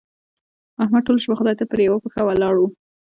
احمد 0.83 1.01
ټوله 1.05 1.21
شپه 1.23 1.35
خدای 1.39 1.55
ته 1.59 1.65
پر 1.71 1.79
يوه 1.87 1.97
پښه 2.03 2.21
ولاړ 2.25 2.53
وو. 2.57 2.67